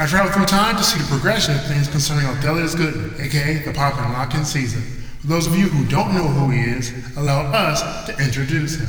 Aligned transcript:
I 0.00 0.06
traveled 0.06 0.32
through 0.32 0.46
time 0.46 0.78
to 0.78 0.82
see 0.82 0.98
the 0.98 1.06
progression 1.08 1.54
of 1.54 1.66
things 1.66 1.86
concerning 1.86 2.24
Othelius 2.24 2.74
Gooden, 2.74 3.20
aka 3.20 3.58
the 3.58 3.72
Pop 3.74 3.98
and 3.98 4.14
Lock-In 4.14 4.46
Caesar. 4.46 4.80
For 5.20 5.26
those 5.26 5.46
of 5.46 5.54
you 5.54 5.68
who 5.68 5.84
don't 5.90 6.14
know 6.14 6.26
who 6.26 6.50
he 6.50 6.62
is, 6.70 6.90
allow 7.18 7.42
us 7.52 7.82
to 8.06 8.16
introduce 8.16 8.76
him. 8.76 8.88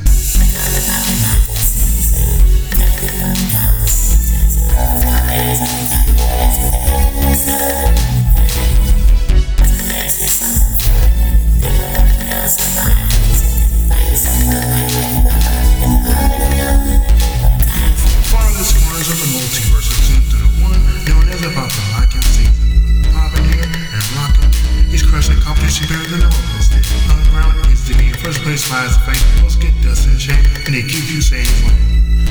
Competition 25.72 25.88
better 25.88 26.10
than 26.10 26.20
the 26.20 26.26
Rolling 26.26 26.62
Stick. 26.62 26.84
Underground 27.10 27.68
needs 27.68 27.88
to 27.88 27.96
be 27.96 28.08
in 28.08 28.14
first 28.14 28.40
place, 28.42 28.66
flies 28.68 28.98
the 28.98 29.12
fake, 29.12 29.42
most 29.42 29.60
get 29.60 29.72
dust 29.82 30.06
and 30.06 30.20
shame, 30.20 30.44
and 30.66 30.74
they 30.74 30.82
keep 30.82 31.08
you 31.10 31.20
saying, 31.20 31.48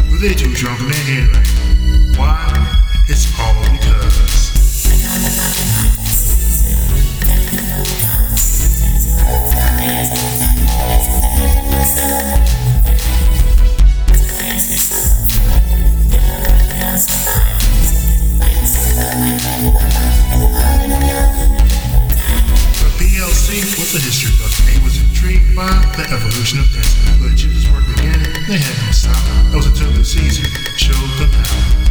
but 0.10 0.22
they 0.22 0.34
too 0.34 0.54
drunk 0.54 0.80
and 0.82 0.92
they 0.92 0.96
head 0.96 1.28
right. 1.34 2.18
Why? 2.18 2.91
the 23.92 24.00
history 24.00 24.32
buff 24.40 24.56
me 24.66 24.82
was 24.86 24.96
intrigued 25.04 25.54
by 25.54 25.68
the 25.98 26.08
evolution 26.16 26.60
of 26.60 26.68
things. 26.72 26.96
The 27.20 27.28
Egyptians 27.28 27.68
were 27.72 27.82
beginning, 27.94 28.32
they 28.48 28.58
had 28.58 28.86
no 28.86 28.92
sound. 28.94 29.52
That 29.52 29.58
was 29.58 29.66
until 29.66 29.92
the 29.92 30.00
easy 30.00 30.48
showed 30.78 30.96
them 31.20 31.30
how. 31.30 31.91